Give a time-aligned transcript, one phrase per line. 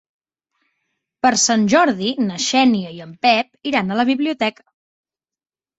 [1.25, 4.69] Per Sant Jordi na Xènia i en Pep iran a la biblioteca.